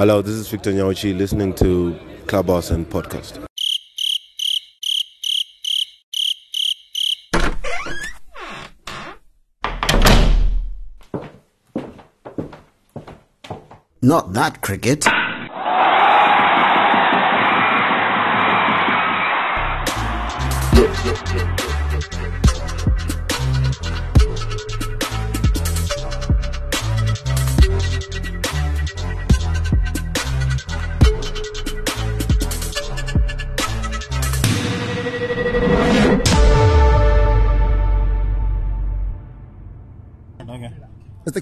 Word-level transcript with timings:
Hello, 0.00 0.22
this 0.22 0.32
is 0.34 0.48
Victor 0.48 0.72
Nyauchi 0.72 1.14
listening 1.14 1.52
to 1.56 1.94
Clubhouse 2.26 2.70
and 2.70 2.88
Podcast. 2.88 3.44
Not 14.00 14.32
that 14.32 14.62
cricket. 14.62 15.04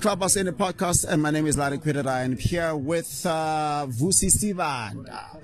Clubhouse 0.08 0.36
in 0.36 0.46
the 0.46 0.52
podcast, 0.52 1.04
and 1.06 1.20
my 1.20 1.30
name 1.30 1.46
is 1.46 1.58
Larry 1.58 1.76
Kwirirayi. 1.76 2.24
I'm 2.24 2.38
here 2.38 2.74
with 2.74 3.26
uh, 3.26 3.86
Vusi 3.90 4.30
Sibanda, 4.32 5.36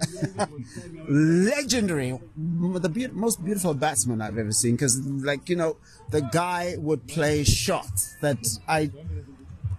legendary, 1.06 2.18
the 2.34 2.88
be- 2.88 3.08
most 3.08 3.44
beautiful 3.44 3.74
batsman 3.74 4.22
I've 4.22 4.38
ever 4.38 4.52
seen. 4.52 4.74
Because, 4.76 4.98
like 5.06 5.50
you 5.50 5.56
know, 5.56 5.76
the 6.08 6.22
guy 6.22 6.76
would 6.78 7.06
play 7.06 7.44
shots 7.44 8.16
that 8.22 8.38
I 8.66 8.90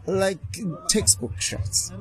like 0.05 0.37
textbook 0.87 1.41
shots. 1.41 1.91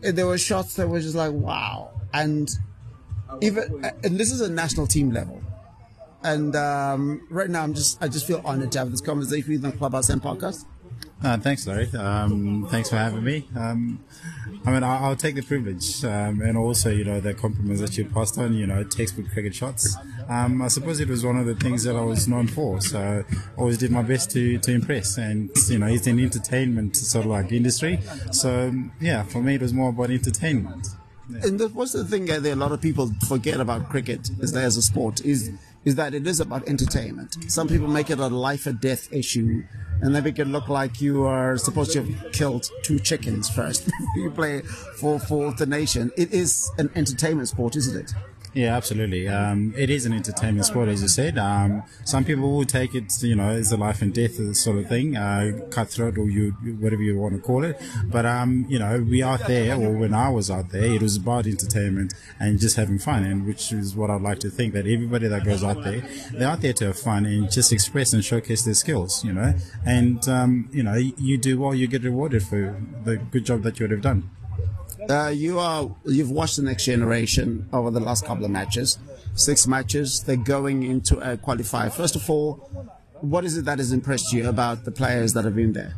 There 0.00 0.26
were 0.26 0.38
shots 0.38 0.76
that 0.76 0.88
were 0.88 1.00
just 1.00 1.14
like 1.14 1.32
wow, 1.32 1.90
and 2.14 2.48
even 3.42 3.84
and 4.02 4.18
this 4.18 4.32
is 4.32 4.40
a 4.40 4.48
national 4.48 4.86
team 4.86 5.10
level. 5.10 5.42
And 6.22 6.56
um, 6.56 7.26
right 7.28 7.50
now, 7.50 7.62
I'm 7.62 7.74
just 7.74 8.02
I 8.02 8.08
just 8.08 8.26
feel 8.26 8.40
honored 8.46 8.72
to 8.72 8.78
have 8.78 8.90
this 8.90 9.02
conversation 9.02 9.52
with 9.52 9.64
on 9.66 9.72
Clubhouse 9.72 10.08
and 10.08 10.22
podcast. 10.22 10.64
Uh, 11.22 11.38
thanks, 11.38 11.66
Larry. 11.66 11.88
Um, 11.96 12.66
thanks 12.70 12.90
for 12.90 12.96
having 12.96 13.24
me. 13.24 13.48
Um, 13.56 14.04
I 14.66 14.70
mean, 14.70 14.82
I'll, 14.84 15.04
I'll, 15.04 15.16
take 15.16 15.34
the 15.34 15.42
privilege 15.42 16.04
um, 16.04 16.42
and 16.42 16.58
also, 16.58 16.90
you 16.90 17.04
know, 17.04 17.20
the 17.20 17.32
compliments 17.32 17.80
that 17.80 17.96
you 17.96 18.04
passed 18.04 18.38
on, 18.38 18.52
you 18.52 18.66
know, 18.66 18.84
textbook 18.84 19.30
cricket 19.32 19.54
shots. 19.54 19.96
Um, 20.28 20.60
I 20.60 20.68
suppose 20.68 21.00
it 21.00 21.08
was 21.08 21.24
one 21.24 21.38
of 21.38 21.46
the 21.46 21.54
things 21.54 21.84
that 21.84 21.96
I 21.96 22.02
was 22.02 22.28
known 22.28 22.48
for, 22.48 22.82
so 22.82 23.24
I 23.30 23.36
always 23.58 23.78
did 23.78 23.90
my 23.90 24.02
best 24.02 24.30
to, 24.32 24.58
to 24.58 24.72
impress. 24.72 25.16
And, 25.16 25.50
you 25.68 25.78
know, 25.78 25.86
it's 25.86 26.06
an 26.06 26.20
entertainment 26.20 26.96
sort 26.96 27.24
of 27.24 27.30
like 27.30 27.50
industry. 27.50 28.00
So, 28.30 28.72
yeah, 29.00 29.22
for 29.22 29.42
me, 29.42 29.54
it 29.54 29.62
was 29.62 29.72
more 29.72 29.88
about 29.88 30.10
entertainment. 30.10 30.88
Yeah. 31.30 31.46
And 31.46 31.74
what's 31.74 31.92
the 31.92 32.04
thing 32.04 32.26
that 32.26 32.44
a 32.44 32.54
lot 32.54 32.72
of 32.72 32.80
people 32.80 33.10
forget 33.26 33.58
about 33.58 33.88
cricket 33.88 34.30
is 34.40 34.52
that 34.52 34.64
as 34.64 34.76
a 34.76 34.82
sport 34.82 35.24
is 35.24 35.50
is 35.86 35.94
that 35.94 36.12
it 36.14 36.26
is 36.26 36.40
about 36.40 36.68
entertainment. 36.68 37.36
Some 37.48 37.68
people 37.68 37.86
make 37.86 38.10
it 38.10 38.18
a 38.18 38.26
life 38.26 38.66
or 38.66 38.72
death 38.72 39.10
issue, 39.12 39.62
and 40.02 40.14
they 40.14 40.20
make 40.20 40.38
it 40.38 40.46
look 40.48 40.68
like 40.68 41.00
you 41.00 41.24
are 41.24 41.56
supposed 41.56 41.92
to 41.92 42.02
have 42.02 42.32
killed 42.32 42.68
two 42.82 42.98
chickens 42.98 43.48
first. 43.48 43.88
you 44.16 44.30
play 44.30 44.60
for 44.98 45.18
for 45.20 45.52
the 45.52 45.64
nation. 45.64 46.10
It 46.16 46.32
is 46.32 46.70
an 46.76 46.90
entertainment 46.96 47.48
sport, 47.48 47.76
isn't 47.76 47.96
it? 47.96 48.12
Yeah, 48.56 48.74
absolutely. 48.74 49.28
Um, 49.28 49.74
it 49.76 49.90
is 49.90 50.06
an 50.06 50.14
entertainment 50.14 50.64
sport, 50.64 50.88
as 50.88 51.02
you 51.02 51.08
said. 51.08 51.36
Um, 51.36 51.82
some 52.06 52.24
people 52.24 52.50
will 52.50 52.64
take 52.64 52.94
it, 52.94 53.12
you 53.22 53.36
know, 53.36 53.50
as 53.50 53.70
a 53.70 53.76
life 53.76 54.00
and 54.00 54.14
death 54.14 54.56
sort 54.56 54.78
of 54.78 54.88
thing, 54.88 55.14
uh, 55.14 55.60
cutthroat 55.68 56.16
or 56.16 56.30
you, 56.30 56.52
whatever 56.80 57.02
you 57.02 57.18
want 57.18 57.34
to 57.34 57.40
call 57.42 57.64
it. 57.64 57.78
But, 58.06 58.24
um, 58.24 58.64
you 58.66 58.78
know, 58.78 59.02
we 59.02 59.22
out 59.22 59.46
there, 59.46 59.76
or 59.76 59.92
when 59.92 60.14
I 60.14 60.30
was 60.30 60.50
out 60.50 60.70
there, 60.70 60.90
it 60.90 61.02
was 61.02 61.16
about 61.16 61.46
entertainment 61.46 62.14
and 62.40 62.58
just 62.58 62.76
having 62.76 62.98
fun, 62.98 63.24
and 63.24 63.46
which 63.46 63.72
is 63.72 63.94
what 63.94 64.08
I'd 64.08 64.22
like 64.22 64.38
to 64.38 64.48
think 64.48 64.72
that 64.72 64.86
everybody 64.86 65.28
that 65.28 65.44
goes 65.44 65.62
out 65.62 65.84
there, 65.84 66.00
they're 66.32 66.48
out 66.48 66.62
there 66.62 66.72
to 66.72 66.86
have 66.86 66.98
fun 66.98 67.26
and 67.26 67.52
just 67.52 67.72
express 67.74 68.14
and 68.14 68.24
showcase 68.24 68.64
their 68.64 68.72
skills, 68.72 69.22
you 69.22 69.34
know. 69.34 69.52
And, 69.84 70.26
um, 70.30 70.70
you 70.72 70.82
know, 70.82 70.94
you 70.94 71.36
do 71.36 71.60
well, 71.60 71.74
you 71.74 71.88
get 71.88 72.04
rewarded 72.04 72.42
for 72.42 72.74
the 73.04 73.18
good 73.18 73.44
job 73.44 73.64
that 73.64 73.78
you 73.78 73.84
would 73.84 73.90
have 73.90 74.00
done. 74.00 74.30
Uh, 75.08 75.28
you 75.28 75.58
are 75.58 75.94
you've 76.04 76.30
watched 76.30 76.56
the 76.56 76.62
next 76.62 76.84
generation 76.84 77.68
over 77.72 77.90
the 77.90 78.00
last 78.00 78.24
couple 78.24 78.44
of 78.44 78.50
matches, 78.50 78.98
six 79.34 79.66
matches. 79.66 80.22
They're 80.22 80.36
going 80.36 80.82
into 80.82 81.18
a 81.18 81.36
qualifier. 81.36 81.92
First 81.92 82.16
of 82.16 82.28
all, 82.28 82.54
what 83.20 83.44
is 83.44 83.56
it 83.56 83.64
that 83.66 83.78
has 83.78 83.92
impressed 83.92 84.32
you 84.32 84.48
about 84.48 84.84
the 84.84 84.90
players 84.90 85.32
that 85.34 85.44
have 85.44 85.54
been 85.54 85.72
there? 85.72 85.94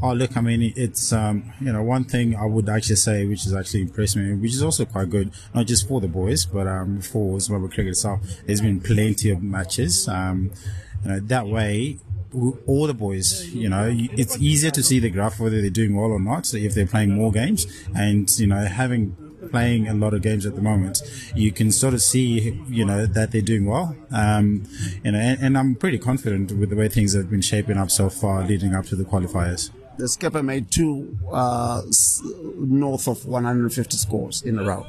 Oh, 0.00 0.12
look, 0.12 0.36
I 0.36 0.40
mean, 0.40 0.72
it's, 0.76 1.12
um, 1.12 1.52
you 1.60 1.72
know, 1.72 1.82
one 1.82 2.04
thing 2.04 2.36
I 2.36 2.44
would 2.44 2.68
actually 2.68 2.96
say, 2.96 3.26
which 3.26 3.42
has 3.42 3.52
actually 3.52 3.82
impressed 3.82 4.14
me, 4.16 4.32
which 4.34 4.52
is 4.52 4.62
also 4.62 4.84
quite 4.84 5.10
good, 5.10 5.32
not 5.52 5.66
just 5.66 5.88
for 5.88 6.00
the 6.00 6.06
boys, 6.06 6.46
but, 6.46 6.68
um, 6.68 7.00
for 7.00 7.40
Zimbabwe 7.40 7.68
cricket 7.68 7.88
itself, 7.88 8.20
there's 8.46 8.60
been 8.60 8.80
plenty 8.80 9.30
of 9.30 9.42
matches. 9.42 10.06
Um, 10.06 10.52
you 11.02 11.10
know, 11.10 11.20
that 11.20 11.48
way, 11.48 11.98
all 12.66 12.86
the 12.86 12.94
boys, 12.94 13.48
you 13.54 13.68
know, 13.68 13.88
it's 13.92 14.36
easier 14.38 14.70
to 14.70 14.82
see 14.82 14.98
the 14.98 15.10
graph 15.10 15.40
whether 15.40 15.60
they're 15.60 15.70
doing 15.70 15.96
well 15.96 16.10
or 16.10 16.20
not. 16.20 16.46
So 16.46 16.56
if 16.56 16.74
they're 16.74 16.86
playing 16.86 17.10
more 17.10 17.32
games 17.32 17.66
and, 17.94 18.28
you 18.38 18.46
know, 18.46 18.64
having 18.64 19.16
playing 19.50 19.88
a 19.88 19.94
lot 19.94 20.12
of 20.12 20.20
games 20.20 20.44
at 20.44 20.54
the 20.54 20.60
moment, 20.60 21.00
you 21.34 21.50
can 21.52 21.72
sort 21.72 21.94
of 21.94 22.02
see, 22.02 22.60
you 22.68 22.84
know, 22.84 23.06
that 23.06 23.32
they're 23.32 23.40
doing 23.40 23.66
well. 23.66 23.96
Um, 24.10 24.64
you 25.02 25.12
know, 25.12 25.18
and, 25.18 25.40
and 25.40 25.58
I'm 25.58 25.74
pretty 25.74 25.98
confident 25.98 26.52
with 26.52 26.70
the 26.70 26.76
way 26.76 26.88
things 26.88 27.14
have 27.14 27.30
been 27.30 27.40
shaping 27.40 27.78
up 27.78 27.90
so 27.90 28.10
far 28.10 28.44
leading 28.44 28.74
up 28.74 28.86
to 28.86 28.96
the 28.96 29.04
qualifiers 29.04 29.70
the 29.98 30.08
skipper 30.08 30.42
made 30.42 30.70
two 30.70 31.18
uh, 31.30 31.82
north 32.56 33.08
of 33.08 33.26
150 33.26 33.96
scores 33.96 34.42
in 34.42 34.58
a 34.58 34.64
row. 34.64 34.86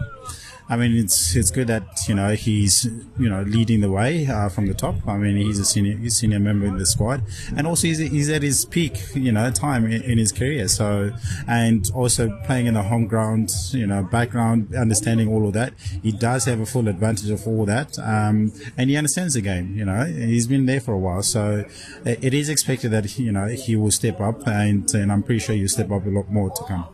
I 0.69 0.77
mean, 0.77 0.95
it's 0.95 1.35
it's 1.35 1.49
good 1.49 1.65
that 1.67 2.07
you 2.07 2.13
know 2.13 2.35
he's 2.35 2.85
you 3.17 3.27
know 3.27 3.41
leading 3.41 3.81
the 3.81 3.89
way 3.89 4.27
uh, 4.27 4.49
from 4.49 4.67
the 4.67 4.75
top. 4.75 4.95
I 5.07 5.17
mean, 5.17 5.35
he's 5.37 5.57
a 5.57 5.65
senior 5.65 5.97
he's 5.97 6.13
a 6.13 6.15
senior 6.15 6.39
member 6.39 6.67
in 6.67 6.77
the 6.77 6.85
squad, 6.85 7.23
and 7.57 7.65
also 7.65 7.87
he's, 7.87 7.97
he's 7.97 8.29
at 8.29 8.43
his 8.43 8.65
peak, 8.65 8.99
you 9.15 9.31
know, 9.31 9.49
time 9.49 9.85
in, 9.85 10.03
in, 10.03 10.19
his 10.19 10.31
career. 10.31 10.67
So, 10.67 11.11
and 11.47 11.89
also 11.95 12.29
playing 12.45 12.67
in 12.67 12.75
the 12.75 12.83
home 12.83 13.07
ground, 13.07 13.51
you 13.71 13.87
know, 13.87 14.03
background, 14.03 14.75
understanding 14.75 15.27
all 15.27 15.47
of 15.47 15.53
that, 15.53 15.73
he 16.03 16.11
does 16.11 16.45
have 16.45 16.59
a 16.59 16.67
full 16.67 16.87
advantage 16.87 17.31
of 17.31 17.47
all 17.47 17.65
that, 17.65 17.97
um, 17.97 18.53
and 18.77 18.91
he 18.91 18.95
understands 18.95 19.33
the 19.33 19.41
game. 19.41 19.75
You 19.75 19.85
know, 19.85 20.05
he's 20.05 20.45
been 20.45 20.67
there 20.67 20.81
for 20.81 20.93
a 20.93 20.99
while, 20.99 21.23
so 21.23 21.65
it 22.05 22.33
is 22.35 22.47
expected 22.47 22.91
that 22.91 23.17
you 23.17 23.31
know 23.31 23.47
he 23.47 23.75
will 23.75 23.91
step 23.91 24.21
up, 24.21 24.47
and 24.47 24.93
and 24.93 25.11
I'm 25.11 25.23
pretty 25.23 25.39
sure 25.39 25.55
you 25.55 25.67
step 25.67 25.89
up 25.89 26.05
a 26.05 26.09
lot 26.09 26.29
more 26.29 26.51
to 26.51 26.63
come 26.65 26.85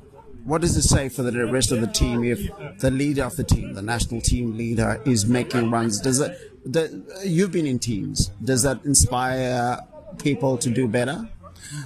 what 0.46 0.62
does 0.62 0.78
it 0.78 0.84
say 0.84 1.10
for 1.10 1.24
the 1.24 1.46
rest 1.48 1.72
of 1.72 1.82
the 1.82 1.88
team 1.88 2.24
if 2.24 2.40
the 2.80 2.92
leader 2.92 3.24
of 3.24 3.36
the 3.36 3.44
team, 3.44 3.74
the 3.74 3.82
national 3.82 4.22
team 4.22 4.56
leader, 4.56 5.02
is 5.06 5.26
making 5.26 5.72
runs? 5.72 6.00
Does 6.00 6.20
it? 6.20 6.38
The, 6.72 7.22
you've 7.26 7.52
been 7.52 7.66
in 7.66 7.80
teams. 7.80 8.28
Does 8.44 8.64
that 8.64 8.86
inspire 8.86 9.80
people 10.20 10.58
to 10.60 10.70
do 10.70 10.88
better? 10.88 11.28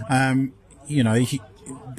Um, 0.09 0.53
you 0.87 1.03
know, 1.03 1.15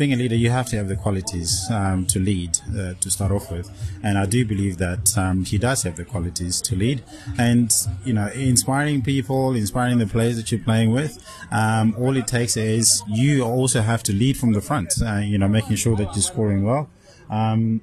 being 0.01 0.15
a 0.15 0.17
leader, 0.17 0.35
you 0.35 0.49
have 0.49 0.67
to 0.67 0.77
have 0.79 0.89
the 0.89 0.97
qualities 0.97 1.71
um, 1.71 2.07
to 2.07 2.19
lead 2.19 2.59
uh, 2.71 2.95
to 3.03 3.11
start 3.11 3.31
off 3.31 3.53
with, 3.53 3.69
and 4.03 4.17
I 4.17 4.25
do 4.25 4.47
believe 4.47 4.79
that 4.79 5.07
um, 5.19 5.45
he 5.45 5.59
does 5.59 5.83
have 5.83 5.97
the 5.97 6.07
qualities 6.07 6.63
to 6.63 6.75
lead. 6.75 7.03
And 7.39 7.71
you 8.07 8.15
know, 8.15 8.29
inspiring 8.29 9.03
people, 9.03 9.55
inspiring 9.55 9.99
the 9.99 10.07
players 10.07 10.37
that 10.39 10.51
you're 10.51 10.65
playing 10.71 10.91
with. 10.91 11.13
Um, 11.53 11.95
all 11.99 12.17
it 12.17 12.27
takes 12.27 12.57
is 12.57 13.03
you 13.09 13.43
also 13.43 13.83
have 13.83 14.03
to 14.05 14.13
lead 14.15 14.39
from 14.39 14.53
the 14.53 14.63
front. 14.63 14.91
Uh, 15.07 15.17
you 15.19 15.37
know, 15.37 15.49
making 15.49 15.77
sure 15.77 15.95
that 15.97 16.09
you're 16.15 16.29
scoring 16.33 16.65
well, 16.65 16.89
um, 17.29 17.83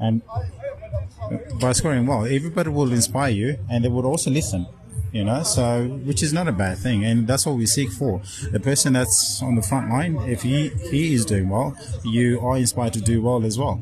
and 0.00 0.22
by 1.60 1.70
scoring 1.70 2.04
well, 2.04 2.24
everybody 2.24 2.70
will 2.70 2.92
inspire 2.92 3.30
you, 3.30 3.58
and 3.70 3.84
they 3.84 3.88
would 3.88 4.04
also 4.04 4.28
listen 4.28 4.66
you 5.14 5.22
know, 5.22 5.44
so 5.44 5.84
which 6.04 6.24
is 6.24 6.32
not 6.32 6.48
a 6.48 6.52
bad 6.52 6.76
thing, 6.76 7.04
and 7.04 7.24
that's 7.24 7.46
what 7.46 7.54
we 7.56 7.66
seek 7.66 7.92
for. 7.92 8.20
The 8.50 8.58
person 8.58 8.94
that's 8.94 9.40
on 9.40 9.54
the 9.54 9.62
front 9.62 9.88
line, 9.88 10.16
if 10.28 10.42
he 10.42 10.70
he 10.90 11.14
is 11.14 11.24
doing 11.24 11.48
well, 11.48 11.76
you 12.02 12.40
are 12.40 12.56
inspired 12.56 12.94
to 12.94 13.00
do 13.00 13.22
well 13.22 13.44
as 13.46 13.56
well. 13.56 13.80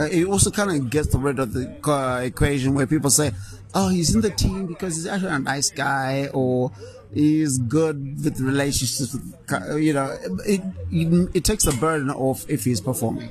Uh, 0.00 0.04
it 0.04 0.26
also 0.26 0.50
kind 0.50 0.70
of 0.70 0.88
gets 0.88 1.14
rid 1.14 1.38
of 1.38 1.52
the 1.52 1.68
uh, 1.86 2.20
equation 2.20 2.72
where 2.72 2.86
people 2.86 3.10
say, 3.10 3.32
"Oh, 3.74 3.90
he's 3.90 4.14
in 4.14 4.22
the 4.22 4.30
team 4.30 4.66
because 4.66 4.96
he's 4.96 5.06
actually 5.06 5.32
a 5.32 5.38
nice 5.40 5.70
guy," 5.70 6.30
or 6.32 6.72
he's 7.12 7.58
good 7.58 8.24
with 8.24 8.40
relationships. 8.40 9.14
With, 9.14 9.82
you 9.82 9.92
know, 9.92 10.16
it, 10.46 10.62
it, 10.90 11.30
it 11.34 11.44
takes 11.44 11.64
the 11.64 11.72
burden 11.72 12.10
off 12.10 12.48
if 12.48 12.64
he's 12.64 12.80
performing. 12.80 13.30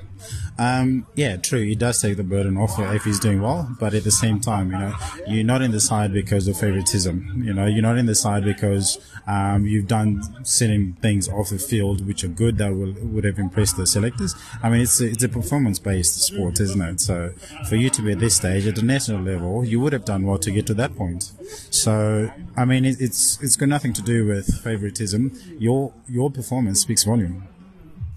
Um, 0.58 1.08
yeah, 1.16 1.38
true. 1.38 1.64
He 1.64 1.76
does 1.76 2.00
take 2.02 2.18
the 2.18 2.24
burden 2.24 2.58
off 2.58 2.78
if 2.78 3.04
he's 3.04 3.20
doing 3.20 3.42
well, 3.42 3.76
but 3.80 3.94
at 3.94 4.04
the 4.04 4.12
same 4.12 4.40
time, 4.40 4.72
you 4.72 4.78
know, 4.78 4.94
you're 5.28 5.44
not 5.44 5.62
in 5.62 5.72
the 5.72 5.80
side 5.80 6.14
because 6.14 6.48
of 6.48 6.58
favoritism. 6.60 7.42
You 7.44 7.54
know, 7.54 7.66
you're 7.66 7.82
not 7.82 7.98
in 7.98 8.06
the 8.06 8.14
side 8.14 8.44
because 8.44 9.00
um, 9.26 9.66
you've 9.66 9.88
done 9.88 10.22
certain 10.46 10.94
things 11.02 11.28
off 11.28 11.50
the 11.50 11.58
field 11.58 12.06
which 12.06 12.24
are 12.24 12.28
good 12.28 12.58
that 12.60 12.76
will, 12.76 12.94
would 13.02 13.24
have 13.24 13.40
impressed 13.40 13.78
the 13.78 13.88
selectors. 13.88 14.36
I 14.62 14.70
mean, 14.70 14.82
it's 14.82 15.02
a, 15.02 15.08
it's 15.08 15.24
a 15.24 15.30
performance 15.30 15.80
based 15.80 16.22
sport, 16.22 16.60
isn't 16.60 16.82
it? 16.82 17.00
So 17.00 17.32
for 17.68 17.76
you 17.76 17.90
to 17.90 18.02
be 18.02 18.12
at 18.12 18.20
this 18.20 18.36
stage 18.36 18.68
at 18.68 18.76
the 18.76 18.84
national 18.84 19.22
level, 19.22 19.66
you 19.66 19.80
would 19.80 19.94
have 19.94 20.06
done 20.06 20.28
well 20.28 20.38
to 20.40 20.52
get 20.52 20.68
to 20.68 20.74
that 20.76 20.96
point. 20.96 21.32
So 21.72 22.32
I 22.56 22.66
mean, 22.66 22.86
it, 22.86 23.00
it's 23.00 23.42
it's 23.42 23.56
got 23.56 23.70
nothing 23.72 23.94
to 23.94 24.04
do 24.04 24.26
with 24.28 24.48
favoritism. 24.64 25.22
Your 25.58 25.94
your 26.08 26.30
performance 26.30 26.82
speaks 26.82 27.04
volume. 27.04 27.48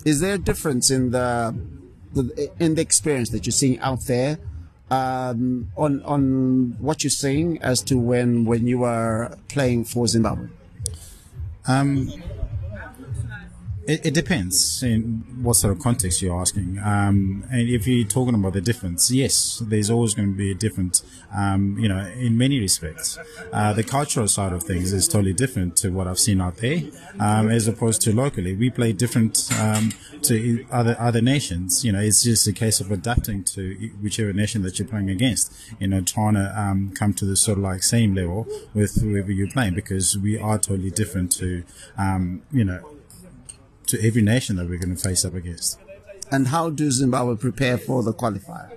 Is 0.05 0.21
there 0.21 0.35
a 0.35 0.43
difference 0.51 0.91
in 0.91 1.13
the 1.13 1.55
the, 2.13 2.51
in 2.61 2.75
the 2.75 2.83
experience 2.83 3.31
that 3.31 3.47
you're 3.47 3.61
seeing 3.63 3.79
out 3.81 4.03
there, 4.07 4.39
um, 4.91 5.71
on 5.77 6.03
on 6.03 6.77
what 6.79 7.03
you're 7.03 7.21
seeing 7.25 7.63
as 7.63 7.81
to 7.89 7.95
when 7.97 8.45
when 8.45 8.67
you 8.67 8.79
were 8.81 9.37
playing 9.49 9.85
for 9.85 10.07
Zimbabwe? 10.07 10.49
Um, 11.67 12.13
it, 13.87 14.07
it, 14.07 14.15
depends 14.15 14.83
in 14.83 15.25
what 15.43 15.55
sort 15.55 15.77
of 15.77 15.83
context 15.83 16.23
you're 16.23 16.39
asking. 16.39 16.79
Um, 16.79 17.45
and 17.51 17.69
if 17.69 17.87
you're 17.87 18.07
talking 18.07 18.35
about 18.35 18.55
the 18.55 18.61
difference, 18.61 19.11
yes, 19.11 19.63
there's 19.67 19.91
always 19.91 20.15
going 20.15 20.33
to 20.33 20.37
be 20.37 20.51
a 20.51 20.55
difference, 20.55 21.05
um, 21.35 21.77
you 21.79 21.89
know, 21.89 21.99
in 22.17 22.39
many 22.39 22.59
respects. 22.61 23.19
Uh, 23.53 23.73
the 23.73 23.83
cultural 23.83 24.27
side 24.27 24.53
of 24.53 24.63
things 24.63 24.93
is 24.93 25.07
totally 25.07 25.35
different 25.35 25.77
to 25.79 25.91
what 25.91 26.07
I've 26.07 26.19
seen 26.19 26.41
out 26.41 26.57
there, 26.59 26.83
um, 27.21 27.51
as 27.51 27.69
opposed 27.69 28.01
to 28.03 28.15
locally. 28.15 28.55
We 28.55 28.71
play 28.71 28.93
different 28.93 29.51
um, 29.61 29.93
to 30.23 30.65
other 30.71 30.97
other 30.99 31.21
nations. 31.21 31.85
You 31.85 31.93
know, 31.93 32.01
it's 32.01 32.23
just 32.23 32.47
a 32.47 32.53
case 32.53 32.81
of 32.81 32.91
adapting 32.91 33.45
to 33.45 33.91
whichever 34.01 34.33
nation 34.33 34.63
that 34.63 34.79
you're 34.79 34.89
playing 34.89 35.11
against. 35.11 35.53
You 35.79 35.89
know, 35.89 36.01
trying 36.01 36.35
to 36.35 36.59
um, 36.59 36.93
come 36.95 37.13
to 37.15 37.25
the 37.27 37.37
sort 37.37 37.59
of 37.59 37.65
like 37.65 37.83
same 37.83 38.15
level 38.15 38.47
with 38.73 39.03
whoever 39.03 39.31
you're 39.31 39.51
playing 39.51 39.75
because 39.75 40.17
we 40.17 40.39
are 40.39 40.59
totally 40.59 40.91
different 40.91 41.33
to, 41.33 41.65
um, 41.99 42.43
you 42.51 42.65
know 42.65 42.83
to 43.97 44.07
every 44.07 44.23
nation 44.23 44.57
that 44.57 44.69
we're 44.69 44.79
going 44.79 44.95
to 44.95 45.03
face 45.03 45.25
up 45.25 45.35
against. 45.35 45.79
And 46.31 46.49
how 46.49 46.71
do 46.71 46.91
Zimbabwe 46.91 47.37
prepare 47.37 47.79
for 47.79 48.03
the 48.03 48.13
qualifier? 48.13 48.71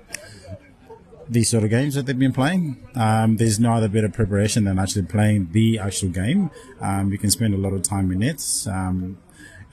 These 1.29 1.49
sort 1.49 1.63
of 1.63 1.69
games 1.69 1.95
that 1.95 2.05
they've 2.05 2.17
been 2.17 2.33
playing, 2.33 2.87
um, 2.95 3.35
there's 3.37 3.59
no 3.59 3.73
other 3.73 3.89
better 3.89 4.09
preparation 4.09 4.63
than 4.63 4.79
actually 4.79 5.07
playing 5.07 5.49
the 5.51 5.77
actual 5.79 6.09
game. 6.09 6.51
Um, 6.79 7.11
you 7.11 7.17
can 7.17 7.29
spend 7.31 7.53
a 7.53 7.57
lot 7.57 7.73
of 7.73 7.83
time 7.83 8.11
in 8.11 8.19
nets. 8.19 8.65
Um, 8.67 9.17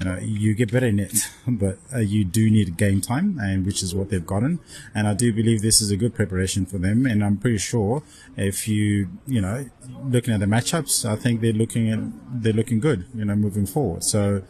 you 0.00 0.06
know, 0.06 0.18
you 0.18 0.54
get 0.54 0.72
better 0.72 0.86
in 0.86 0.98
it, 0.98 1.14
but 1.46 1.78
uh, 1.94 1.98
you 1.98 2.24
do 2.24 2.50
need 2.50 2.76
game 2.76 3.00
time, 3.00 3.38
and 3.40 3.64
which 3.64 3.82
is 3.82 3.94
what 3.94 4.10
they've 4.10 4.26
gotten. 4.26 4.58
And 4.94 5.06
I 5.06 5.14
do 5.14 5.32
believe 5.32 5.62
this 5.62 5.80
is 5.80 5.90
a 5.90 5.96
good 5.96 6.14
preparation 6.14 6.66
for 6.66 6.78
them. 6.78 7.06
And 7.06 7.24
I'm 7.24 7.36
pretty 7.36 7.58
sure 7.58 8.02
if 8.36 8.66
you, 8.66 9.08
you 9.26 9.40
know, 9.40 9.68
looking 10.04 10.34
at 10.34 10.40
the 10.40 10.46
matchups, 10.46 11.08
I 11.08 11.16
think 11.16 11.40
they're 11.40 11.52
looking 11.52 11.90
at 11.90 12.00
they're 12.42 12.52
looking 12.52 12.80
good, 12.80 13.06
you 13.14 13.24
know, 13.24 13.36
moving 13.36 13.66
forward. 13.66 14.02
So 14.02 14.42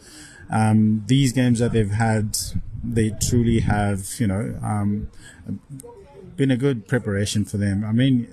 um, 0.49 1.03
these 1.07 1.31
games 1.31 1.59
that 1.59 1.71
they've 1.71 1.91
had, 1.91 2.37
they 2.83 3.11
truly 3.11 3.59
have, 3.61 4.07
you 4.19 4.27
know, 4.27 4.57
um, 4.63 5.09
been 6.35 6.51
a 6.51 6.57
good 6.57 6.87
preparation 6.87 7.45
for 7.45 7.57
them. 7.57 7.83
I 7.83 7.91
mean, 7.91 8.27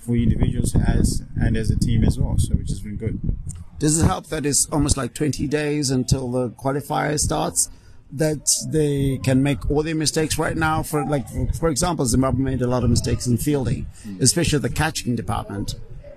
for 0.00 0.16
individuals 0.16 0.74
as 0.74 1.22
and 1.36 1.56
as 1.56 1.70
a 1.70 1.78
team 1.78 2.04
as 2.04 2.18
well, 2.18 2.36
so 2.38 2.54
which 2.54 2.68
has 2.68 2.80
been 2.80 2.96
good. 2.96 3.20
Does 3.78 4.00
it 4.00 4.06
help 4.06 4.26
that 4.28 4.46
it's 4.46 4.66
almost 4.66 4.96
like 4.96 5.14
20 5.14 5.46
days 5.48 5.90
until 5.90 6.30
the 6.30 6.50
qualifier 6.50 7.18
starts? 7.18 7.68
That 8.12 8.48
they 8.68 9.18
can 9.24 9.42
make 9.42 9.68
all 9.68 9.82
their 9.82 9.96
mistakes 9.96 10.38
right 10.38 10.56
now. 10.56 10.84
For 10.84 11.04
like, 11.04 11.26
for 11.56 11.68
example, 11.68 12.06
Zimbabwe 12.06 12.42
made 12.42 12.62
a 12.62 12.68
lot 12.68 12.84
of 12.84 12.90
mistakes 12.90 13.26
in 13.26 13.38
fielding, 13.38 13.86
especially 14.20 14.60
the 14.60 14.70
catching 14.70 15.16
department. 15.16 15.74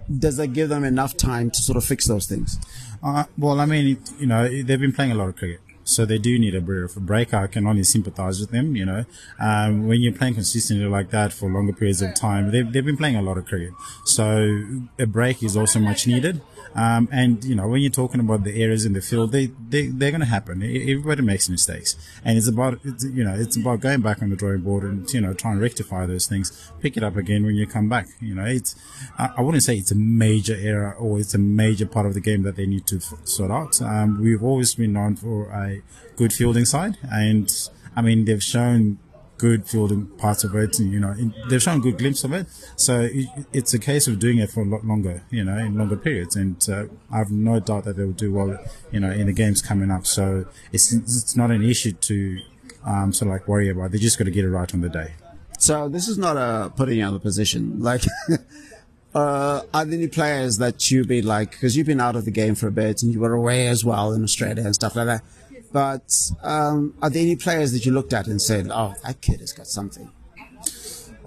Does 0.10 0.38
that 0.38 0.48
give 0.48 0.70
them 0.70 0.84
enough 0.84 1.18
time 1.18 1.52
to 1.52 1.62
sort 1.62 1.78
of 1.78 1.84
fix 1.84 2.06
those 2.06 2.26
things? 2.28 2.58
Uh, 3.04 3.26
well, 3.38 3.60
I 3.60 3.66
mean, 3.66 4.02
you 4.20 4.28
know, 4.28 4.48
they've 4.48 4.80
been 4.80 4.94
playing 4.94 5.12
a 5.12 5.16
lot 5.16 5.30
of 5.30 5.36
cricket. 5.36 5.60
So 5.84 6.06
they 6.06 6.18
do 6.18 6.38
need 6.38 6.54
a 6.54 6.60
bit 6.60 6.84
of 6.84 6.98
a 6.98 7.00
break. 7.00 7.34
I 7.34 7.48
can 7.48 7.66
only 7.66 7.84
sympathize 7.84 8.42
with 8.42 8.52
them, 8.52 8.76
you 8.76 8.86
know. 8.86 9.06
Um, 9.40 9.88
when 9.88 10.02
you're 10.02 10.12
playing 10.12 10.34
consistently 10.34 10.86
like 10.86 11.12
that 11.12 11.32
for 11.32 11.50
longer 11.50 11.72
periods 11.72 12.02
of 12.02 12.14
time, 12.14 12.52
they've, 12.52 12.70
they've 12.70 12.84
been 12.84 12.98
playing 12.98 13.16
a 13.16 13.22
lot 13.22 13.38
of 13.38 13.46
cricket. 13.46 13.72
So 14.04 14.66
a 15.00 15.06
break 15.06 15.42
is 15.44 15.56
also 15.56 15.80
much 15.80 16.06
needed. 16.06 16.42
Um, 16.76 17.10
and 17.12 17.44
you 17.44 17.56
know, 17.56 17.68
when 17.68 17.82
you're 17.82 17.92
talking 17.92 18.20
about 18.20 18.44
the 18.44 18.62
errors 18.62 18.86
in 18.86 18.94
the 18.94 19.02
field, 19.02 19.32
they 19.32 19.48
they 19.70 19.88
they're 19.88 20.12
going 20.12 20.22
to 20.22 20.28
happen. 20.28 20.62
Everybody 20.62 21.24
makes 21.24 21.50
mistakes, 21.50 21.96
and 22.24 22.38
it's 22.38 22.48
about 22.48 22.80
it's, 22.84 23.04
you 23.04 23.24
know 23.24 23.34
it's 23.34 23.58
about 23.58 23.80
going 23.80 24.02
back 24.02 24.22
on 24.22 24.30
the 24.30 24.36
drawing 24.36 24.62
board 24.62 24.84
and 24.84 25.12
you 25.12 25.22
know 25.22 25.34
try 25.34 25.52
and 25.52 25.62
rectify 25.62 26.06
those 26.06 26.28
things, 26.28 26.72
pick 26.80 26.96
it 26.96 27.04
up 27.04 27.16
again 27.16 27.46
when 27.46 27.56
you 27.56 27.66
come 27.66 27.90
back. 27.90 28.08
You 28.22 28.36
know, 28.36 28.46
it's 28.46 28.76
I, 29.18 29.32
I 29.38 29.42
wouldn't 29.42 29.64
say 29.64 29.76
it's 29.76 29.92
a 29.92 29.96
major 29.96 30.56
error 30.60 30.94
or 30.94 31.20
it's 31.20 31.34
a 31.34 31.40
major 31.40 31.88
part 31.88 32.06
of 32.06 32.14
the 32.14 32.22
game 32.22 32.44
that 32.44 32.56
they 32.56 32.66
need 32.66 32.86
to 32.88 33.00
sort 33.24 33.52
out. 33.52 33.82
Um, 33.82 34.22
we've 34.22 34.44
always 34.44 34.76
been 34.76 34.94
known 34.94 35.16
for 35.16 35.50
a 35.50 35.82
good 36.16 36.34
fielding 36.34 36.66
side, 36.66 36.98
and 37.12 37.52
I 37.96 38.02
mean 38.02 38.26
they've 38.26 38.44
shown 38.44 39.00
good 39.38 39.68
fielding 39.68 40.08
parts 40.18 40.44
of 40.44 40.56
it. 40.56 40.80
And, 40.80 40.92
you 40.92 41.00
know, 41.00 41.14
they've 41.50 41.62
shown 41.62 41.82
good 41.82 41.98
glimpse 41.98 42.24
of 42.24 42.34
it. 42.34 42.48
So 42.76 43.02
it, 43.12 43.28
it's 43.54 43.74
a 43.74 43.80
case 43.80 44.08
of 44.08 44.20
doing 44.20 44.40
it 44.40 44.50
for 44.50 44.62
a 44.62 44.66
lot 44.66 44.86
longer, 44.86 45.24
you 45.30 45.44
know, 45.44 45.58
in 45.58 45.78
longer 45.78 45.98
periods. 45.98 46.36
And 46.36 46.58
uh, 46.70 46.86
I 47.12 47.18
have 47.18 47.32
no 47.32 47.60
doubt 47.60 47.86
that 47.86 47.98
they 47.98 48.04
will 48.04 48.12
do 48.12 48.34
well, 48.34 48.58
you 48.92 49.00
know, 49.00 49.12
in 49.12 49.28
the 49.28 49.34
games 49.34 49.62
coming 49.62 49.92
up. 49.92 50.06
So 50.06 50.46
it's 50.72 50.92
it's 50.94 51.36
not 51.36 51.52
an 51.52 51.64
issue 51.64 51.92
to 51.92 52.40
um, 52.86 53.14
sort 53.14 53.28
of 53.28 53.34
like 53.34 53.48
worry 53.48 53.70
about. 53.70 53.92
They 53.92 53.98
just 53.98 54.18
got 54.18 54.26
to 54.26 54.32
get 54.32 54.46
it 54.46 54.50
right 54.50 54.74
on 54.74 54.82
the 54.82 54.90
day. 54.90 55.14
So 55.60 55.90
this 55.90 56.08
is 56.08 56.18
not 56.18 56.38
a 56.38 56.72
putting 56.76 57.02
out 57.02 57.14
of 57.14 57.22
position. 57.22 57.82
Like, 57.82 58.04
uh, 59.16 59.62
are 59.74 59.86
there 59.86 59.98
any 59.98 60.08
players 60.08 60.60
that 60.60 60.90
you've 60.92 61.08
been 61.08 61.26
like, 61.26 61.52
because 61.52 61.76
you've 61.76 61.88
been 61.88 62.02
out 62.02 62.16
of 62.16 62.26
the 62.26 62.32
game 62.32 62.56
for 62.56 62.68
a 62.68 62.72
bit 62.72 63.02
and 63.02 63.12
you 63.12 63.20
were 63.20 63.34
away 63.34 63.68
as 63.68 63.84
well 63.84 64.14
in 64.14 64.24
Australia 64.24 64.64
and 64.64 64.76
stuff 64.76 64.96
like 64.96 65.08
that. 65.08 65.24
But 65.72 66.32
um, 66.44 66.96
are 67.02 67.10
there 67.10 67.22
any 67.22 67.36
players 67.36 67.72
that 67.74 67.86
you 67.86 67.92
looked 67.92 68.14
at 68.14 68.28
and 68.28 68.42
said, 68.42 68.70
"Oh, 68.72 68.94
that 69.04 69.22
kid 69.22 69.42
has 69.42 69.54
got 69.54 69.68
something"? 69.68 70.12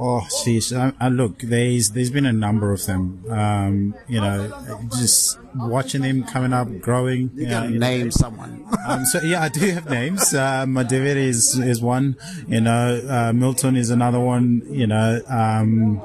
Oh, 0.02 0.26
jeez. 0.46 0.74
Uh, 0.74 0.92
uh, 0.98 1.08
look, 1.08 1.40
there's 1.40 1.90
there's 1.90 2.10
been 2.10 2.24
a 2.24 2.32
number 2.32 2.72
of 2.72 2.86
them. 2.86 3.22
Um, 3.28 3.94
you 4.08 4.18
know, 4.18 4.50
just 4.98 5.38
watching 5.54 6.00
them 6.00 6.24
coming 6.24 6.54
up, 6.54 6.68
growing. 6.80 7.30
You, 7.34 7.48
you 7.48 7.78
name 7.78 8.04
know. 8.04 8.10
someone. 8.10 8.64
um, 8.88 9.04
so 9.04 9.20
yeah, 9.20 9.42
I 9.42 9.50
do 9.50 9.70
have 9.72 9.90
names. 9.90 10.32
Uh, 10.32 10.64
Madhevere 10.64 11.16
is 11.16 11.58
is 11.58 11.82
one. 11.82 12.16
You 12.48 12.62
know, 12.62 13.02
uh, 13.06 13.32
Milton 13.34 13.76
is 13.76 13.90
another 13.90 14.20
one. 14.20 14.62
You 14.70 14.86
know, 14.86 15.20
um, 15.28 16.00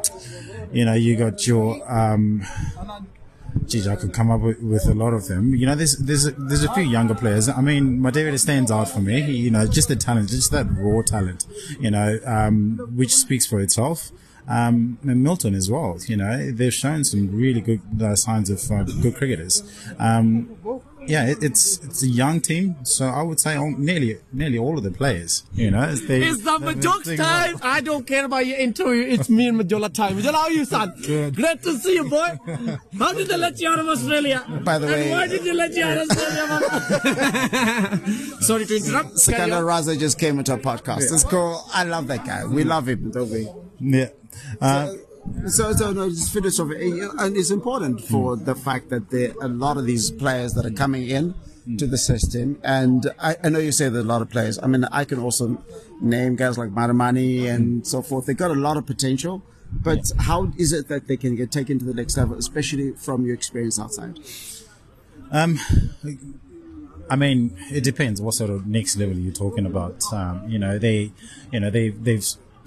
you 0.74 0.84
know, 0.84 0.94
you 0.94 1.16
got 1.16 1.48
your 1.48 1.80
um, 1.90 2.46
geez, 3.68 3.88
I 3.88 3.96
could 3.96 4.14
come 4.14 4.32
up 4.32 4.42
with, 4.42 4.62
with, 4.62 4.86
a 4.88 4.94
lot 4.94 5.14
of 5.14 5.28
them. 5.28 5.54
You 5.56 5.66
know, 5.66 5.76
there's 5.76 5.98
there's 5.98 6.28
a, 6.28 6.32
there's 6.32 6.64
a 6.64 6.74
few 6.74 6.84
younger 6.84 7.16
players. 7.16 7.50
I 7.50 7.62
mean, 7.62 8.00
Madhevere 8.00 8.40
stands 8.40 8.72
out 8.72 8.90
for 8.90 9.00
me. 9.00 9.20
You 9.22 9.52
know, 9.52 9.68
just 9.68 9.88
the 9.88 9.96
talent, 9.96 10.30
just 10.30 10.52
that 10.52 10.68
raw 10.72 11.02
talent. 11.02 11.46
You 11.80 11.92
know, 11.92 12.20
um, 12.26 12.78
which 12.96 13.16
speaks 13.16 13.46
for 13.46 13.60
itself. 13.60 14.12
Um, 14.48 15.00
and 15.02 15.24
Milton 15.24 15.56
as 15.56 15.72
well. 15.72 15.98
You 16.06 16.18
know, 16.18 16.52
they've 16.52 16.74
shown 16.74 17.04
some 17.04 17.36
really 17.36 17.62
good 17.62 17.82
uh, 18.00 18.16
signs 18.16 18.50
of 18.50 18.72
uh, 18.72 18.84
good 19.02 19.16
cricketers. 19.16 19.64
Um, 19.98 20.56
yeah, 21.08 21.26
it, 21.28 21.44
it's 21.44 21.78
it's 21.80 22.04
a 22.04 22.08
young 22.08 22.42
team, 22.42 22.76
so 22.84 23.06
I 23.08 23.22
would 23.22 23.40
say 23.40 23.56
all, 23.56 23.72
nearly 23.78 24.18
nearly 24.34 24.58
all 24.58 24.78
of 24.78 24.84
the 24.84 24.92
players. 24.92 25.44
You 25.54 25.72
know, 25.72 25.94
they, 25.94 26.24
it's 26.24 26.44
the 26.44 26.58
Majoks 26.60 27.16
time. 27.18 27.58
I 27.62 27.82
don't 27.82 28.06
care 28.06 28.26
about 28.26 28.46
your 28.46 28.58
interview. 28.58 29.04
It's 29.04 29.30
me 29.30 29.48
and 29.48 29.60
Majola 29.60 29.94
time. 29.94 30.18
Majola, 30.18 30.34
how 30.34 30.42
are 30.44 30.52
you, 30.52 30.66
son? 30.66 30.94
Good. 31.06 31.36
Great 31.36 31.62
to 31.64 31.78
see 31.78 31.96
you, 31.96 32.10
boy. 32.10 32.38
How 33.00 33.14
did 33.14 33.28
they 33.28 33.38
let 33.38 33.60
you 33.60 33.70
out 33.70 33.80
of 33.80 33.88
Australia? 33.88 34.44
By 34.64 34.78
the 34.80 34.88
way, 34.88 35.04
and 35.04 35.12
why 35.12 35.28
did 35.28 35.44
they 35.44 35.54
let 35.54 35.74
you 35.74 35.84
out 35.84 35.98
of 35.98 36.10
Australia? 36.10 36.46
Sorry 38.42 38.66
to 38.66 38.76
interrupt. 38.76 39.20
Sikandar 39.20 39.64
Raza 39.64 39.98
just 39.98 40.20
came 40.20 40.40
into 40.40 40.52
our 40.54 40.58
podcast. 40.60 41.02
Yeah. 41.02 41.14
It's 41.14 41.24
cool. 41.24 41.64
I 41.74 41.84
love 41.84 42.08
that 42.08 42.26
guy. 42.26 42.46
We 42.46 42.64
love 42.64 42.88
him, 42.90 43.12
don't 43.12 43.30
we? 43.30 43.48
Yeah. 43.80 44.10
Uh, 44.62 44.88
so, 44.88 44.98
so, 45.48 45.74
so 45.74 45.92
no, 45.92 46.10
just 46.10 46.34
finish 46.34 46.60
off. 46.60 46.70
And 46.72 47.38
it's 47.38 47.52
important 47.52 48.02
for 48.02 48.36
the 48.36 48.56
fact 48.56 48.90
that 48.90 49.10
there 49.10 49.32
are 49.42 49.46
a 49.46 49.50
lot 49.50 49.78
of 49.78 49.86
these 49.86 50.12
players 50.12 50.54
that 50.54 50.66
are 50.66 50.72
coming 50.72 51.08
in 51.08 51.36
to 51.78 51.88
the 51.88 51.98
system. 51.98 52.60
And 52.64 53.12
I, 53.20 53.36
I, 53.44 53.50
know 53.50 53.60
you 53.60 53.72
say 53.72 53.90
there's 53.90 54.06
a 54.06 54.08
lot 54.08 54.22
of 54.22 54.30
players. 54.30 54.60
I 54.62 54.68
mean, 54.68 54.84
I 54.86 55.04
can 55.04 55.20
also 55.20 55.64
name 56.00 56.36
guys 56.36 56.58
like 56.58 56.70
Marumani 56.70 57.46
and 57.48 57.86
so 57.86 58.02
forth. 58.02 58.28
They've 58.28 58.38
got 58.38 58.52
a 58.52 58.56
lot 58.56 58.78
of 58.78 58.86
potential. 58.86 59.42
But 59.72 60.12
yeah. 60.16 60.24
how 60.24 60.52
is 60.58 60.72
it 60.72 60.88
that 60.90 61.08
they 61.08 61.18
can 61.18 61.36
get 61.36 61.52
taken 61.52 61.80
to 61.80 61.86
the 61.86 61.94
next 61.94 62.18
level, 62.18 62.38
especially 62.38 62.92
from 62.94 63.26
your 63.26 63.34
experience 63.34 63.80
outside? 63.80 64.20
Um, 65.32 65.60
I 67.10 67.16
mean, 67.16 67.58
it 67.72 67.84
depends 67.84 68.22
what 68.22 68.36
sort 68.36 68.52
of 68.52 68.68
next 68.68 68.96
level 68.96 69.18
you're 69.18 69.34
talking 69.34 69.66
about. 69.66 70.02
Um, 70.14 70.48
you 70.48 70.60
know, 70.60 70.78
they, 70.78 71.12
you 71.52 71.60
know, 71.60 71.70
they 71.70 71.90
they've 71.90 72.26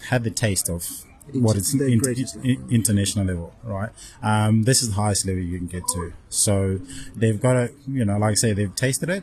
had 0.09 0.25
the 0.25 0.31
taste 0.31 0.69
of 0.69 0.87
what 1.33 1.57
it's 1.57 1.75
in, 1.75 2.01
in, 2.45 2.65
international 2.71 3.27
level, 3.27 3.55
right? 3.63 3.91
Um, 4.23 4.65
this 4.65 4.83
is 4.83 4.91
the 4.91 4.95
highest 4.97 5.27
level 5.27 5.43
you 5.43 5.59
can 5.59 5.67
get 5.67 5.83
to. 5.95 6.13
So 6.29 6.81
they've 7.15 7.41
got 7.41 7.55
to, 7.55 7.73
you 7.87 8.05
know, 8.05 8.19
like 8.19 8.33
I 8.33 8.35
say, 8.35 8.53
they've 8.53 8.75
tasted 8.75 9.11
it. 9.11 9.23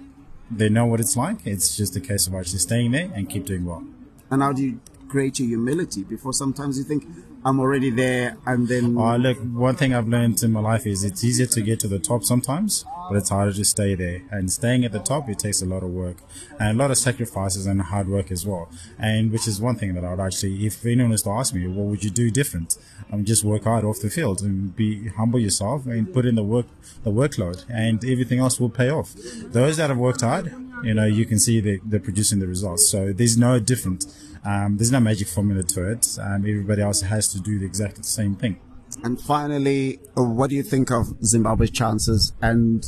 They 0.50 0.69
know 0.69 0.85
what 0.85 1.00
it's 1.00 1.17
like. 1.17 1.45
It's 1.45 1.75
just 1.75 1.95
a 1.95 2.00
case 2.00 2.27
of 2.27 2.35
actually 2.35 2.59
staying 2.59 2.91
there 2.91 3.12
and 3.13 3.29
keep 3.29 3.45
doing 3.45 3.65
well. 3.65 3.83
And 4.29 4.41
how 4.41 4.53
do 4.53 4.63
you 4.63 4.79
create 5.07 5.39
your 5.39 5.47
humility 5.47 6.03
before 6.03 6.33
sometimes 6.33 6.77
you 6.77 6.83
think, 6.83 7.05
I'm 7.46 7.60
already 7.60 7.92
there, 7.92 8.38
and 8.48 8.68
then. 8.68 8.98
Oh, 8.98 9.18
look, 9.18 9.38
one 9.38 9.75
thing 9.75 9.94
I've 9.94 10.08
learned 10.08 10.42
in 10.42 10.52
my 10.52 10.62
life 10.62 10.88
is 10.88 11.04
it's 11.04 11.24
easier 11.24 11.46
to 11.46 11.62
get 11.62 11.80
to 11.82 11.88
the 11.88 12.00
top 12.00 12.24
sometimes, 12.24 12.84
but 13.08 13.18
it's 13.18 13.30
harder 13.30 13.54
to 13.54 13.64
stay 13.64 13.94
there. 13.94 14.24
And 14.32 14.52
staying 14.52 14.84
at 14.84 14.92
the 14.92 15.00
top, 15.00 15.30
it 15.30 15.38
takes 15.38 15.62
a 15.62 15.66
lot 15.68 15.84
of 15.84 15.90
work 15.90 16.18
and 16.60 16.80
a 16.80 16.82
lot 16.82 16.90
of 16.90 16.98
sacrifices 16.98 17.68
and 17.68 17.80
hard 17.84 18.08
work 18.08 18.32
as 18.32 18.48
well. 18.48 18.68
And 18.98 19.32
which 19.32 19.48
is 19.48 19.62
one 19.62 19.75
thing 19.75 19.94
that 19.94 20.04
I 20.04 20.10
would 20.10 20.20
actually, 20.20 20.66
if 20.66 20.84
anyone 20.88 21.12
was 21.12 21.22
to 21.24 21.30
ask 21.30 21.54
me, 21.54 21.68
what 21.68 21.86
would 21.86 22.04
you 22.04 22.10
do 22.10 22.32
different? 22.32 22.78
I 23.12 23.16
mean, 23.16 23.25
just 23.25 23.44
work 23.44 23.66
hard 23.66 23.86
off 23.86 24.00
the 24.00 24.10
field 24.10 24.42
and 24.42 24.75
be 24.75 25.10
humble 25.10 25.40
yourself 25.40 25.86
and 25.86 26.12
put 26.12 26.25
in 26.25 26.34
the 26.34 26.44
work, 26.44 26.66
the 27.04 27.12
workload, 27.12 27.64
and 27.70 28.04
everything 28.04 28.40
else 28.40 28.60
will 28.60 28.72
pay 28.72 28.90
off. 28.90 29.14
Those 29.14 29.78
that 29.78 29.92
have 29.92 30.00
worked 30.00 30.22
hard 30.22 30.52
you 30.84 30.94
know, 30.94 31.05
you 31.05 31.25
can 31.25 31.39
see 31.39 31.60
they, 31.60 31.79
they're 31.84 32.00
producing 32.00 32.39
the 32.39 32.48
results. 32.48 32.89
So 32.89 33.13
there's 33.13 33.38
no 33.38 33.60
different. 33.60 34.05
Um, 34.44 34.77
there's 34.77 34.91
no 34.91 35.00
magic 35.00 35.27
formula 35.27 35.63
to 35.63 35.91
it. 35.91 36.17
Um, 36.22 36.46
everybody 36.46 36.82
else 36.82 37.01
has 37.01 37.27
to 37.29 37.39
do 37.39 37.60
the 37.60 37.65
exact 37.65 38.05
same 38.05 38.36
thing. 38.36 38.60
And 39.03 39.20
finally, 39.20 40.00
what 40.13 40.50
do 40.50 40.55
you 40.55 40.63
think 40.63 40.91
of 40.91 41.08
Zimbabwe's 41.24 41.72
chances? 41.72 42.34
And 42.41 42.86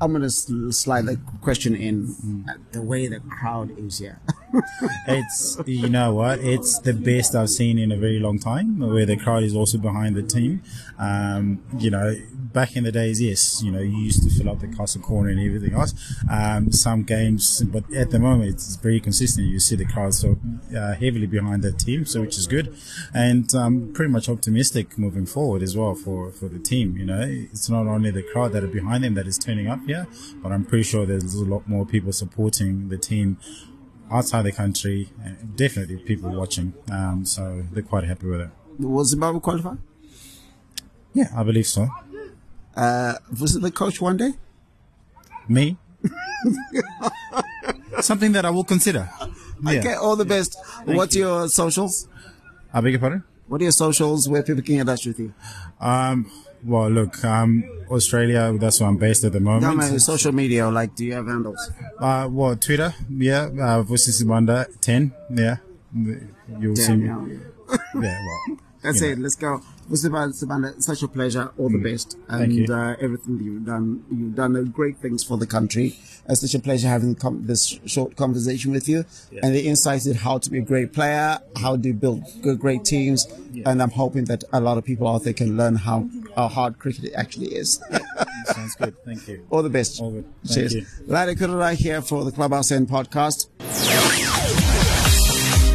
I'm 0.00 0.12
going 0.12 0.22
to 0.22 0.72
slide 0.72 1.06
the 1.06 1.18
question 1.40 1.74
in 1.74 2.08
mm. 2.08 2.72
the 2.72 2.82
way 2.82 3.08
the 3.08 3.20
crowd 3.20 3.76
is 3.78 3.98
here. 3.98 4.20
it's 5.06 5.58
you 5.66 5.88
know 5.88 6.14
what? 6.14 6.40
It's 6.40 6.78
the 6.78 6.92
best 6.92 7.34
I've 7.34 7.50
seen 7.50 7.78
in 7.78 7.92
a 7.92 7.96
very 7.96 8.18
long 8.18 8.38
time 8.38 8.78
where 8.78 9.06
the 9.06 9.16
crowd 9.16 9.42
is 9.42 9.54
also 9.54 9.78
behind 9.78 10.16
the 10.16 10.22
team. 10.22 10.62
Um, 10.98 11.62
you 11.78 11.90
know 11.90 12.14
back 12.52 12.76
in 12.76 12.84
the 12.84 12.92
days 12.92 13.20
yes 13.20 13.62
you 13.62 13.72
know 13.72 13.80
you 13.80 13.96
used 13.96 14.22
to 14.22 14.30
fill 14.30 14.50
up 14.50 14.60
the 14.60 14.68
castle 14.68 15.00
corner 15.00 15.30
and 15.30 15.40
everything 15.40 15.74
else. 15.74 15.94
Um, 16.30 16.70
some 16.72 17.02
games 17.02 17.62
but 17.62 17.84
at 17.94 18.10
the 18.10 18.18
moment 18.18 18.50
it's 18.50 18.76
very 18.76 19.00
consistent. 19.00 19.46
You 19.48 19.60
see 19.60 19.76
the 19.76 19.86
crowd 19.86 20.14
so 20.14 20.38
uh, 20.76 20.94
heavily 20.94 21.26
behind 21.26 21.62
the 21.62 21.72
team 21.72 22.04
so 22.04 22.20
which 22.20 22.36
is 22.36 22.46
good. 22.46 22.76
And 23.14 23.52
um, 23.54 23.92
pretty 23.94 24.12
much 24.12 24.28
optimistic 24.28 24.98
moving 24.98 25.26
forward 25.26 25.62
as 25.62 25.76
well 25.76 25.94
for, 25.94 26.30
for 26.30 26.48
the 26.48 26.58
team 26.58 26.96
you 26.96 27.06
know. 27.06 27.20
It's 27.22 27.68
not 27.68 27.86
only 27.86 28.10
the 28.10 28.22
crowd 28.22 28.52
that 28.52 28.64
are 28.64 28.68
behind 28.68 29.04
them 29.04 29.14
that 29.14 29.26
is 29.26 29.38
turning 29.38 29.68
up 29.68 29.80
here 29.86 30.06
but 30.42 30.52
I'm 30.52 30.64
pretty 30.64 30.84
sure 30.84 31.06
there's 31.06 31.34
a 31.34 31.44
lot 31.44 31.66
more 31.68 31.86
people 31.86 32.12
supporting 32.12 32.88
the 32.88 32.98
team 32.98 33.38
outside 34.12 34.42
the 34.42 34.52
country, 34.52 35.08
definitely 35.56 35.96
people 35.98 36.30
watching. 36.30 36.74
Um, 36.90 37.24
so 37.24 37.64
they're 37.72 37.82
quite 37.82 38.04
happy 38.04 38.26
with 38.26 38.40
it. 38.42 38.50
Was 38.78 39.08
Zimbabwe 39.10 39.40
qualified? 39.40 39.78
Yeah, 41.14 41.28
I 41.36 41.42
believe 41.42 41.66
so. 41.66 41.88
Uh, 42.76 43.14
was 43.40 43.56
it 43.56 43.62
the 43.62 43.70
coach 43.70 44.00
one 44.00 44.16
day? 44.16 44.32
Me? 45.48 45.76
Something 48.00 48.32
that 48.32 48.44
I 48.44 48.50
will 48.50 48.64
consider. 48.64 49.08
Yeah. 49.64 49.78
Okay, 49.78 49.94
all 49.94 50.16
the 50.16 50.24
best. 50.24 50.56
Thank 50.84 50.96
What's 50.98 51.14
you. 51.14 51.22
your 51.22 51.48
socials? 51.48 52.08
I 52.74 52.80
beg 52.80 52.94
your 52.94 52.98
pardon? 52.98 53.22
What 53.46 53.60
are 53.60 53.64
your 53.64 53.70
socials 53.70 54.28
where 54.28 54.42
people 54.42 54.60
can 54.60 54.74
get 54.74 54.80
in 54.80 54.86
touch 54.88 55.06
with 55.06 55.20
you? 55.20 55.32
Um, 55.80 56.28
well, 56.64 56.88
look, 56.88 57.24
um, 57.24 57.64
Australia, 57.90 58.52
that's 58.58 58.80
where 58.80 58.88
I'm 58.88 58.96
based 58.96 59.24
at 59.24 59.32
the 59.32 59.40
moment. 59.40 59.62
No, 59.62 59.74
man, 59.74 59.98
social 59.98 60.32
media, 60.32 60.68
like, 60.68 60.94
do 60.94 61.04
you 61.04 61.14
have 61.14 61.26
handles? 61.26 61.70
Uh, 61.98 62.28
well, 62.30 62.56
Twitter, 62.56 62.94
yeah, 63.10 63.44
uh, 63.44 63.82
Vusi 63.82 64.10
Sibanda 64.10 64.66
10, 64.80 65.12
yeah. 65.30 65.56
You'll 65.94 66.74
Damn, 66.74 66.74
see 66.74 66.96
me. 66.96 67.06
Yeah, 67.06 67.78
yeah 68.00 68.18
well. 68.48 68.58
That's 68.82 69.00
it. 69.00 69.16
Know. 69.16 69.22
Let's 69.22 69.36
go. 69.36 69.62
Sibanda, 69.90 70.82
such 70.82 71.02
a 71.02 71.08
pleasure. 71.08 71.52
All 71.56 71.68
the 71.68 71.78
mm. 71.78 71.92
best. 71.92 72.16
And 72.28 72.68
uh, 72.70 72.96
everything 73.00 73.38
that 73.38 73.44
you've 73.44 73.64
done. 73.64 74.04
You've 74.10 74.34
done 74.34 74.64
great 74.70 74.98
things 74.98 75.22
for 75.22 75.36
the 75.36 75.46
country. 75.46 75.96
It's 76.28 76.40
such 76.40 76.54
a 76.54 76.58
pleasure 76.58 76.88
having 76.88 77.14
com- 77.14 77.46
this 77.46 77.78
short 77.86 78.16
conversation 78.16 78.72
with 78.72 78.88
you 78.88 79.04
yeah. 79.30 79.40
and 79.42 79.54
the 79.54 79.66
insights 79.66 80.06
in 80.06 80.14
how 80.14 80.38
to 80.38 80.50
be 80.50 80.58
a 80.58 80.62
great 80.62 80.92
player, 80.92 81.38
how 81.56 81.76
to 81.76 81.92
build 81.92 82.24
good, 82.42 82.58
great 82.58 82.84
teams. 82.84 83.26
Yeah. 83.52 83.68
And 83.70 83.82
I'm 83.82 83.90
hoping 83.90 84.24
that 84.26 84.44
a 84.52 84.60
lot 84.60 84.78
of 84.78 84.84
people 84.84 85.08
out 85.08 85.24
there 85.24 85.32
can 85.32 85.56
learn 85.56 85.76
how, 85.76 86.08
how 86.36 86.48
hard 86.48 86.78
cricket 86.78 87.04
it 87.04 87.12
actually 87.14 87.48
is. 87.48 87.82
Sounds 88.46 88.74
good. 88.76 88.94
Thank 89.04 89.28
you. 89.28 89.46
All 89.50 89.62
the 89.62 89.70
best. 89.70 90.00
All 90.00 90.10
good. 90.10 90.24
Thank 90.44 90.54
Cheers. 90.54 90.74
You. 90.74 90.86
Larry 91.06 91.34
Kwirirayi 91.36 91.74
here 91.74 92.02
for 92.02 92.24
the 92.24 92.32
Clubhouse 92.32 92.70
End 92.72 92.88
podcast. 92.88 93.48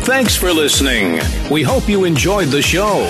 Thanks 0.06 0.36
for 0.38 0.54
listening. 0.54 1.20
We 1.52 1.64
hope 1.64 1.90
you 1.90 2.06
enjoyed 2.06 2.48
the 2.48 2.62
show. 2.62 3.08